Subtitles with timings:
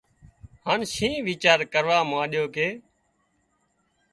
[0.65, 2.67] هانَ شينهن ويڇار ڪروا مانڏيو ڪي